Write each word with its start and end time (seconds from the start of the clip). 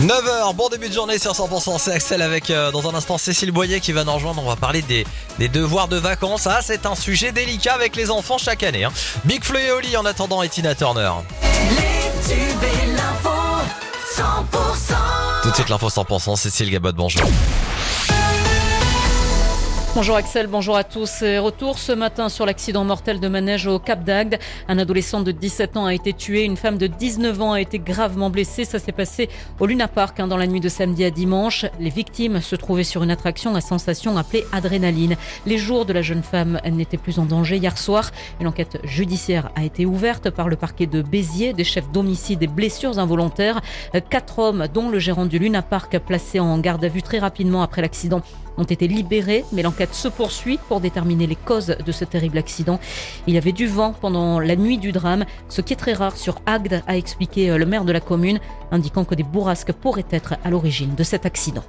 9h, 0.00 0.54
bon 0.54 0.68
début 0.70 0.88
de 0.88 0.94
journée 0.94 1.18
sur 1.18 1.32
100%, 1.32 1.78
c'est 1.78 1.92
Axel 1.92 2.22
avec 2.22 2.50
euh, 2.50 2.70
dans 2.70 2.88
un 2.88 2.94
instant 2.94 3.18
Cécile 3.18 3.50
Boyer 3.52 3.80
qui 3.80 3.92
va 3.92 4.04
nous 4.04 4.12
rejoindre. 4.12 4.42
On 4.42 4.48
va 4.48 4.56
parler 4.56 4.80
des, 4.82 5.06
des 5.38 5.48
devoirs 5.48 5.88
de 5.88 5.96
vacances. 5.98 6.46
Ah, 6.46 6.60
c'est 6.62 6.86
un 6.86 6.94
sujet 6.94 7.32
délicat 7.32 7.74
avec 7.74 7.94
les 7.96 8.10
enfants 8.10 8.38
chaque 8.38 8.62
année. 8.62 8.84
hein. 8.84 8.92
Big 9.24 9.44
Flo 9.44 9.58
et 9.58 9.70
Oli 9.70 9.96
en 9.98 10.06
attendant 10.06 10.42
et 10.42 10.48
Tina 10.48 10.74
Turner. 10.74 11.10
Tout 15.42 15.50
de 15.50 15.54
suite 15.54 15.68
l'info 15.68 15.88
100%, 15.88 16.36
Cécile 16.36 16.70
Gabot, 16.70 16.92
bonjour. 16.92 17.28
Bonjour 19.96 20.14
Axel, 20.14 20.46
bonjour 20.46 20.76
à 20.76 20.84
tous. 20.84 21.22
Et 21.22 21.38
Retour 21.38 21.76
ce 21.76 21.90
matin 21.90 22.28
sur 22.28 22.46
l'accident 22.46 22.84
mortel 22.84 23.18
de 23.18 23.26
manège 23.26 23.66
au 23.66 23.80
Cap 23.80 24.04
d'Agde. 24.04 24.38
Un 24.68 24.78
adolescent 24.78 25.20
de 25.20 25.32
17 25.32 25.76
ans 25.76 25.84
a 25.84 25.92
été 25.92 26.12
tué, 26.12 26.44
une 26.44 26.56
femme 26.56 26.78
de 26.78 26.86
19 26.86 27.42
ans 27.42 27.52
a 27.54 27.60
été 27.60 27.80
gravement 27.80 28.30
blessée. 28.30 28.64
Ça 28.64 28.78
s'est 28.78 28.92
passé 28.92 29.28
au 29.58 29.66
Luna 29.66 29.88
Park 29.88 30.20
hein, 30.20 30.28
dans 30.28 30.36
la 30.36 30.46
nuit 30.46 30.60
de 30.60 30.68
samedi 30.68 31.04
à 31.04 31.10
dimanche. 31.10 31.66
Les 31.80 31.90
victimes 31.90 32.40
se 32.40 32.54
trouvaient 32.54 32.84
sur 32.84 33.02
une 33.02 33.10
attraction 33.10 33.56
à 33.56 33.60
sensation 33.60 34.16
appelée 34.16 34.44
adrénaline. 34.52 35.16
Les 35.44 35.58
jours 35.58 35.84
de 35.86 35.92
la 35.92 36.02
jeune 36.02 36.22
femme 36.22 36.60
n'étaient 36.70 36.96
plus 36.96 37.18
en 37.18 37.24
danger. 37.24 37.56
Hier 37.56 37.76
soir, 37.76 38.12
une 38.40 38.46
enquête 38.46 38.78
judiciaire 38.84 39.50
a 39.56 39.64
été 39.64 39.86
ouverte 39.86 40.30
par 40.30 40.48
le 40.48 40.54
parquet 40.54 40.86
de 40.86 41.02
Béziers, 41.02 41.52
des 41.52 41.64
chefs 41.64 41.90
d'homicide 41.90 42.44
et 42.44 42.46
blessures 42.46 43.00
involontaires. 43.00 43.60
Quatre 44.08 44.38
hommes, 44.38 44.68
dont 44.72 44.88
le 44.88 45.00
gérant 45.00 45.26
du 45.26 45.40
Luna 45.40 45.62
Park, 45.62 45.98
placé 45.98 46.38
en 46.38 46.56
garde 46.58 46.84
à 46.84 46.88
vue 46.88 47.02
très 47.02 47.18
rapidement 47.18 47.62
après 47.62 47.82
l'accident, 47.82 48.22
ont 48.56 48.64
été 48.64 48.86
libérés, 48.86 49.44
mais 49.52 49.62
se 49.92 50.08
poursuit 50.08 50.58
pour 50.68 50.80
déterminer 50.80 51.26
les 51.26 51.36
causes 51.36 51.76
de 51.84 51.92
ce 51.92 52.04
terrible 52.04 52.38
accident. 52.38 52.78
Il 53.26 53.34
y 53.34 53.38
avait 53.38 53.52
du 53.52 53.66
vent 53.66 53.94
pendant 53.98 54.38
la 54.38 54.56
nuit 54.56 54.78
du 54.78 54.92
drame, 54.92 55.24
ce 55.48 55.60
qui 55.60 55.72
est 55.72 55.76
très 55.76 55.92
rare 55.92 56.16
sur 56.16 56.40
Agde, 56.46 56.82
a 56.86 56.96
expliqué 56.96 57.50
euh, 57.50 57.58
le 57.58 57.66
maire 57.66 57.84
de 57.84 57.92
la 57.92 58.00
commune, 58.00 58.40
indiquant 58.70 59.04
que 59.04 59.14
des 59.14 59.22
bourrasques 59.22 59.72
pourraient 59.72 60.04
être 60.10 60.34
à 60.44 60.50
l'origine 60.50 60.94
de 60.94 61.02
cet 61.02 61.26
accident. 61.26 61.64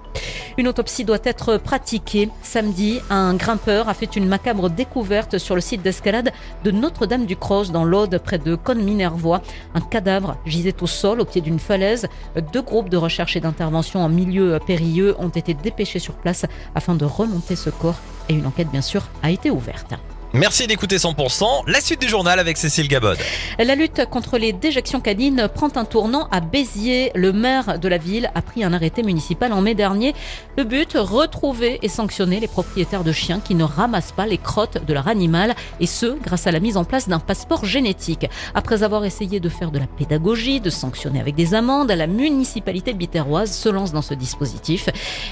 Une 0.57 0.67
autopsie 0.67 1.05
doit 1.05 1.19
être 1.23 1.57
pratiquée. 1.57 2.29
Samedi, 2.41 2.99
un 3.09 3.33
grimpeur 3.33 3.89
a 3.89 3.93
fait 3.93 4.15
une 4.15 4.27
macabre 4.27 4.69
découverte 4.69 5.37
sur 5.37 5.55
le 5.55 5.61
site 5.61 5.81
d'escalade 5.81 6.31
de 6.63 6.71
Notre-Dame-du-Cross 6.71 7.71
dans 7.71 7.85
l'Aude, 7.85 8.19
près 8.23 8.37
de 8.37 8.55
Cône-Minervois. 8.55 9.41
Un 9.73 9.81
cadavre 9.81 10.37
gisait 10.45 10.81
au 10.81 10.87
sol, 10.87 11.21
au 11.21 11.25
pied 11.25 11.41
d'une 11.41 11.59
falaise. 11.59 12.07
Deux 12.51 12.61
groupes 12.61 12.89
de 12.89 12.97
recherche 12.97 13.35
et 13.35 13.39
d'intervention 13.39 14.03
en 14.03 14.09
milieu 14.09 14.59
périlleux 14.65 15.15
ont 15.19 15.29
été 15.29 15.53
dépêchés 15.53 15.99
sur 15.99 16.13
place 16.13 16.45
afin 16.75 16.95
de 16.95 17.05
remonter 17.05 17.55
ce 17.55 17.69
corps 17.69 18.00
et 18.31 18.35
une 18.35 18.47
enquête 18.47 18.71
bien 18.71 18.81
sûr 18.81 19.03
a 19.21 19.29
été 19.29 19.51
ouverte. 19.51 19.93
Merci 20.33 20.65
d'écouter 20.65 20.95
100%. 20.95 21.63
La 21.67 21.81
suite 21.81 21.99
du 21.99 22.07
journal 22.07 22.39
avec 22.39 22.55
Cécile 22.55 22.87
Gabod. 22.87 23.17
La 23.59 23.75
lutte 23.75 24.05
contre 24.05 24.37
les 24.37 24.53
déjections 24.53 25.01
canines 25.01 25.49
prend 25.53 25.67
un 25.75 25.83
tournant 25.83 26.29
à 26.31 26.39
Béziers. 26.39 27.11
Le 27.15 27.33
maire 27.33 27.77
de 27.77 27.89
la 27.89 27.97
ville 27.97 28.31
a 28.33 28.41
pris 28.41 28.63
un 28.63 28.71
arrêté 28.71 29.03
municipal 29.03 29.51
en 29.51 29.59
mai 29.59 29.75
dernier. 29.75 30.15
Le 30.57 30.63
but, 30.63 30.93
retrouver 30.93 31.79
et 31.81 31.89
sanctionner 31.89 32.39
les 32.39 32.47
propriétaires 32.47 33.03
de 33.03 33.11
chiens 33.11 33.41
qui 33.41 33.55
ne 33.55 33.65
ramassent 33.65 34.13
pas 34.13 34.25
les 34.25 34.37
crottes 34.37 34.85
de 34.85 34.93
leur 34.93 35.09
animal 35.09 35.53
et 35.81 35.85
ce, 35.85 36.17
grâce 36.23 36.47
à 36.47 36.51
la 36.51 36.61
mise 36.61 36.77
en 36.77 36.85
place 36.85 37.09
d'un 37.09 37.19
passeport 37.19 37.65
génétique. 37.65 38.25
Après 38.55 38.83
avoir 38.83 39.03
essayé 39.03 39.41
de 39.41 39.49
faire 39.49 39.69
de 39.69 39.79
la 39.79 39.87
pédagogie, 39.87 40.61
de 40.61 40.69
sanctionner 40.69 41.19
avec 41.19 41.35
des 41.35 41.53
amendes, 41.55 41.91
la 41.91 42.07
municipalité 42.07 42.93
biterroise 42.93 43.51
se 43.51 43.67
lance 43.67 43.91
dans 43.91 44.01
ce 44.01 44.13
dispositif. 44.13 44.87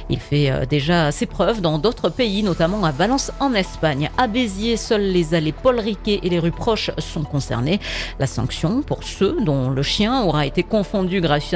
Il 0.09 0.19
fait 0.19 0.51
euh, 0.51 0.65
déjà 0.65 1.13
ses 1.13 1.25
preuves 1.25 1.61
dans 1.61 1.77
d'autres 1.77 2.09
pays, 2.09 2.43
notamment 2.43 2.83
à 2.83 2.91
Valence 2.91 3.31
en 3.39 3.53
Espagne. 3.53 4.09
À 4.17 4.27
Béziers, 4.27 4.75
seules 4.89 5.11
les 5.11 5.35
allées 5.35 5.51
Paul 5.51 5.79
Riquet 5.79 6.19
et 6.23 6.29
les 6.29 6.39
rues 6.39 6.49
proches 6.49 6.89
sont 6.97 7.23
concernées. 7.23 7.79
La 8.17 8.25
sanction 8.25 8.81
pour 8.81 9.03
ceux 9.03 9.37
dont 9.39 9.69
le 9.69 9.83
chien 9.83 10.23
aura 10.23 10.47
été 10.47 10.63
confondu 10.63 11.21
grâce 11.21 11.53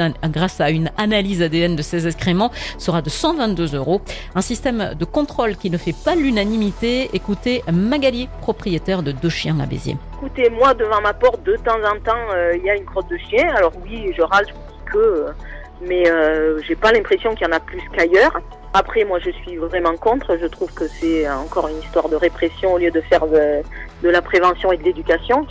à, 0.60 0.70
une 0.70 0.90
analyse 0.98 1.42
ADN 1.42 1.74
de 1.74 1.82
ses 1.82 2.06
excréments 2.06 2.52
sera 2.78 3.02
de 3.02 3.10
122 3.10 3.74
euros. 3.74 4.00
Un 4.36 4.40
système 4.40 4.94
de 4.96 5.04
contrôle 5.04 5.56
qui 5.56 5.68
ne 5.68 5.78
fait 5.78 5.96
pas 6.04 6.14
l'unanimité. 6.14 7.10
Écoutez 7.12 7.64
Magali, 7.72 8.28
propriétaire 8.40 9.02
de 9.02 9.10
deux 9.10 9.30
chiens 9.30 9.58
à 9.58 9.66
Béziers. 9.66 9.96
Écoutez, 10.18 10.48
moi, 10.50 10.72
devant 10.74 11.00
ma 11.00 11.12
porte, 11.12 11.42
de 11.42 11.56
temps 11.56 11.82
en 11.92 11.98
temps, 12.04 12.26
euh, 12.34 12.56
il 12.56 12.64
y 12.64 12.70
a 12.70 12.76
une 12.76 12.84
crotte 12.84 13.10
de 13.10 13.16
chien. 13.16 13.52
Alors 13.56 13.72
oui, 13.82 14.12
je 14.16 14.22
râle, 14.22 14.46
je 14.48 14.52
dis 14.52 14.92
que... 14.92 14.98
euh, 14.98 15.32
mais 15.80 16.08
euh, 16.08 16.60
j'ai 16.66 16.76
pas 16.76 16.92
l'impression 16.92 17.34
qu'il 17.34 17.46
y 17.48 17.50
en 17.50 17.56
a 17.56 17.60
plus 17.60 17.82
qu'ailleurs. 17.96 18.40
Après, 18.76 19.04
moi, 19.04 19.20
je 19.20 19.30
suis 19.30 19.56
vraiment 19.56 19.96
contre. 19.96 20.36
Je 20.36 20.46
trouve 20.46 20.72
que 20.74 20.88
c'est 20.88 21.30
encore 21.30 21.68
une 21.68 21.78
histoire 21.78 22.08
de 22.08 22.16
répression 22.16 22.74
au 22.74 22.78
lieu 22.78 22.90
de 22.90 23.00
faire 23.02 23.24
de, 23.28 23.62
la 24.02 24.20
prévention 24.20 24.72
et 24.72 24.76
de 24.76 24.82
l'éducation. 24.82 25.46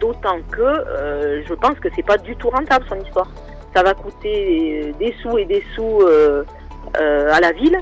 D'autant 0.00 0.40
que 0.50 0.60
euh, 0.60 1.40
je 1.46 1.54
pense 1.54 1.78
que 1.78 1.88
c'est 1.94 2.02
pas 2.02 2.18
du 2.18 2.34
tout 2.34 2.50
rentable 2.50 2.84
son 2.88 2.98
histoire. 2.98 3.30
Ça 3.76 3.84
va 3.84 3.94
coûter 3.94 4.92
des 4.98 5.14
sous 5.22 5.38
et 5.38 5.44
des 5.44 5.62
sous 5.76 6.00
euh, 6.02 6.44
euh, 6.98 7.32
à 7.32 7.38
la 7.38 7.52
ville. 7.52 7.78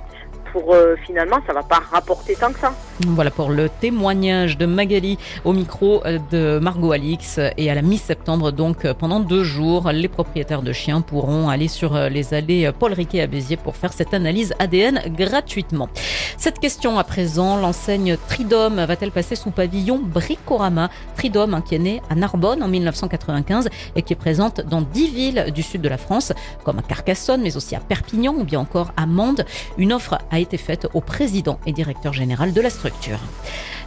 Pour 0.52 0.76
finalement, 1.06 1.38
ça 1.46 1.54
va 1.54 1.62
pas 1.62 1.80
rapporter 1.90 2.34
tant 2.34 2.52
que 2.52 2.58
ça. 2.58 2.74
Voilà 3.08 3.30
pour 3.30 3.50
le 3.50 3.68
témoignage 3.68 4.56
de 4.56 4.64
Magali 4.64 5.18
au 5.44 5.52
micro 5.52 6.02
euh, 6.06 6.18
de 6.30 6.58
Margot 6.60 6.92
Alix. 6.92 7.40
Et 7.56 7.70
à 7.70 7.74
la 7.74 7.82
mi-septembre, 7.82 8.52
donc 8.52 8.84
euh, 8.84 8.94
pendant 8.94 9.18
deux 9.18 9.42
jours, 9.42 9.90
les 9.90 10.08
propriétaires 10.08 10.62
de 10.62 10.72
chiens 10.72 11.00
pourront 11.00 11.48
aller 11.48 11.68
sur 11.68 11.96
euh, 11.96 12.08
les 12.08 12.32
allées 12.32 12.70
Paul 12.78 12.92
Riquet 12.92 13.20
à 13.20 13.26
Béziers 13.26 13.56
pour 13.56 13.76
faire 13.76 13.92
cette 13.92 14.14
analyse 14.14 14.54
ADN 14.58 15.00
gratuitement. 15.16 15.88
Cette 16.36 16.60
question 16.60 16.98
à 16.98 17.04
présent, 17.04 17.56
l'enseigne 17.56 18.16
Tridom 18.28 18.84
va-t-elle 18.86 19.10
passer 19.10 19.34
sous 19.34 19.50
pavillon 19.50 20.00
Bricorama? 20.02 20.88
Tridom, 21.16 21.52
hein, 21.52 21.60
qui 21.60 21.74
est 21.74 21.80
né 21.80 22.02
à 22.08 22.14
Narbonne 22.14 22.62
en 22.62 22.68
1995 22.68 23.68
et 23.96 24.02
qui 24.02 24.12
est 24.12 24.16
présente 24.16 24.60
dans 24.60 24.80
dix 24.80 25.08
villes 25.08 25.46
du 25.54 25.62
sud 25.62 25.82
de 25.82 25.88
la 25.88 25.98
France, 25.98 26.32
comme 26.64 26.78
à 26.78 26.82
Carcassonne, 26.82 27.42
mais 27.42 27.56
aussi 27.56 27.74
à 27.74 27.80
Perpignan 27.80 28.34
ou 28.38 28.44
bien 28.44 28.60
encore 28.60 28.92
à 28.96 29.06
Mende. 29.06 29.44
Une 29.76 29.92
offre 29.92 30.18
a 30.30 30.38
été 30.38 30.56
faite 30.56 30.86
au 30.94 31.00
président 31.00 31.58
et 31.66 31.72
directeur 31.72 32.12
général 32.12 32.52
de 32.52 32.60
la 32.60 32.70
structure 32.70 32.91
rupture. 32.92 33.18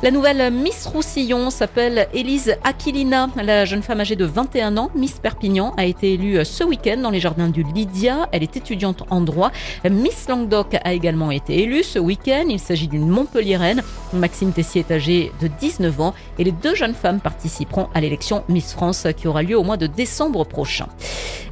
La 0.04 0.12
nouvelle 0.12 0.52
Miss 0.52 0.86
Roussillon 0.86 1.50
s'appelle 1.50 2.08
Élise 2.14 2.56
Aquilina. 2.66 3.30
La 3.42 3.64
jeune 3.64 3.82
femme 3.82 4.02
âgée 4.02 4.18
de 4.18 4.26
21 4.26 4.76
ans, 4.76 4.92
Miss 4.94 5.20
Perpignan, 5.20 5.74
a 5.78 5.86
été 5.86 6.14
élue 6.14 6.44
ce 6.44 6.66
week-end 6.66 6.98
dans 6.98 7.10
les 7.10 7.22
jardins 7.22 7.48
du 7.48 7.64
Lydia. 7.64 8.28
Elle 8.34 8.44
est 8.44 8.58
étudiante 8.58 9.04
en 9.10 9.22
droit. 9.22 9.52
Miss 9.90 10.28
Languedoc 10.28 10.76
a 10.84 10.94
également 10.94 11.32
été 11.32 11.64
élue 11.64 11.84
ce 11.84 11.98
week-end. 11.98 12.44
Il 12.50 12.60
s'agit 12.60 12.90
d'une 12.90 13.08
Montpelliéraine. 13.08 13.84
Maxime 14.12 14.52
Tessier 14.52 14.86
est 14.88 14.94
âgée 14.94 15.32
de 15.42 15.48
19 15.48 16.02
ans 16.02 16.14
et 16.38 16.44
les 16.44 16.52
deux 16.52 16.76
jeunes 16.76 16.94
femmes 16.94 17.22
participeront 17.22 17.88
à 17.94 18.02
l'élection 18.02 18.44
Miss 18.50 18.74
France 18.74 19.08
qui 19.16 19.30
aura 19.30 19.44
lieu 19.44 19.58
au 19.58 19.64
mois 19.64 19.78
de 19.78 19.88
décembre 19.88 20.44
prochain. 20.46 20.88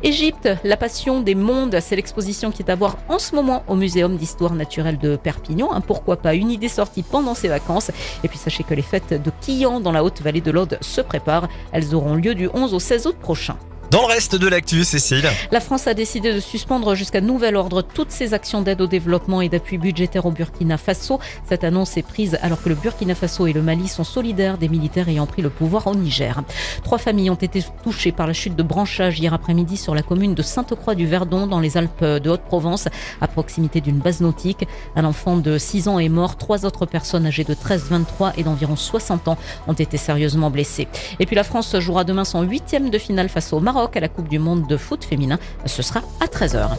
Égypte, 0.04 0.50
la 0.66 0.75
passion 0.75 1.22
des 1.22 1.34
mondes, 1.34 1.78
c'est 1.80 1.96
l'exposition 1.96 2.52
qui 2.52 2.62
est 2.62 2.70
à 2.70 2.75
voir 2.75 2.98
en 3.08 3.20
ce 3.20 3.34
moment 3.36 3.64
au 3.70 3.75
Muséum 3.75 4.18
d'histoire 4.18 4.54
naturelle 4.54 4.98
de 4.98 5.16
Perpignan. 5.16 5.70
Pourquoi 5.88 6.18
pas 6.18 6.34
une 6.34 6.52
idée 6.52 6.68
sortie 6.68 7.04
pendant 7.04 7.36
ces 7.36 7.48
vacances. 7.48 7.90
Puis 8.33 8.39
sachez 8.39 8.63
que 8.63 8.73
les 8.73 8.81
fêtes 8.81 9.13
de 9.13 9.31
Quillan 9.41 9.79
dans 9.79 9.91
la 9.91 10.03
haute 10.03 10.23
vallée 10.23 10.41
de 10.41 10.49
l'Aude 10.49 10.79
se 10.81 11.01
préparent. 11.01 11.47
Elles 11.71 11.94
auront 11.94 12.16
lieu 12.16 12.33
du 12.33 12.49
11 12.51 12.73
au 12.73 12.79
16 12.79 13.05
août 13.05 13.16
prochain. 13.19 13.57
Dans 13.94 14.02
le 14.02 14.08
reste 14.08 14.36
de 14.36 14.48
l'actu, 14.48 14.84
Cécile. 14.84 15.30
La 15.52 15.59
France 15.59 15.86
a 15.86 15.94
décidé 15.94 16.34
de 16.34 16.40
suspendre 16.40 16.96
jusqu'à 16.96 17.22
nouvel 17.22 17.56
ordre 17.56 17.84
toutes 17.84 18.09
ses 18.09 18.34
actions 18.34 18.64
d'aide 18.64 18.81
au 18.81 18.88
développement 18.88 19.40
et 19.40 19.50
d'appui 19.50 19.78
budgétaire 19.78 20.26
au 20.26 20.31
Burkina 20.31 20.80
Faso. 20.80 21.20
Cette 21.48 21.64
annonce 21.64 21.96
est 21.96 22.02
prise 22.02 22.40
alors 22.42 22.59
que 22.64 22.70
le 22.70 22.74
Burkina 22.76 23.14
Faso 23.14 23.46
et 23.46 23.54
le 23.54 23.62
Mali 23.62 23.88
sont 23.88 24.04
solidaires 24.04 24.58
des 24.58 24.68
militaires 24.68 25.09
ayant 25.09 25.28
pris 25.28 25.44
le 25.44 25.52
pouvoir 25.52 25.86
au 25.86 25.94
Niger. 25.94 26.42
Trois 26.84 26.98
familles 26.98 27.30
ont 27.30 27.36
été 27.36 27.64
touchées 27.84 28.12
par 28.12 28.26
la 28.26 28.34
chute 28.34 28.56
de 28.56 28.64
branchage 28.64 29.20
hier 29.20 29.31
après-midi 29.31 29.78
sur 29.78 29.94
la 29.94 30.02
commune 30.02 30.34
de 30.34 30.42
Sainte-Croix-du-Verdon 30.42 31.46
dans 31.46 31.60
les 31.60 31.78
Alpes 31.78 32.04
de 32.04 32.30
Haute-Provence, 32.31 32.88
à 33.22 33.28
proximité 33.28 33.80
d'une 33.80 34.00
base 34.00 34.22
nautique. 34.22 34.66
Un 34.96 35.06
enfant 35.06 35.38
de 35.38 35.60
6 35.60 35.88
ans 35.88 36.00
est 36.00 36.10
mort. 36.10 36.38
Trois 36.38 36.66
autres 36.66 36.88
personnes 36.88 37.28
âgées 37.28 37.44
de 37.44 37.54
13, 37.54 37.90
23 37.92 38.34
et 38.38 38.44
d'environ 38.44 38.75
60 38.75 39.28
ans 39.28 39.38
ont 39.68 39.74
été 39.74 39.98
sérieusement 39.98 40.50
blessées. 40.50 40.88
Et 41.20 41.28
puis 41.28 41.36
la 41.36 41.44
France 41.44 41.78
jouera 41.78 42.04
demain 42.04 42.25
son 42.25 42.42
huitième 42.42 42.90
de 42.90 42.98
finale 42.98 43.30
face 43.30 43.54
au 43.54 43.60
À 43.94 43.99
la 43.99 44.07
Coupe 44.07 44.29
du 44.29 44.39
Monde 44.39 44.66
de 44.67 44.77
foot 44.77 45.03
féminin. 45.03 45.38
Ce 45.65 45.81
sera 45.81 46.01
à 46.19 46.25
13h. 46.25 46.77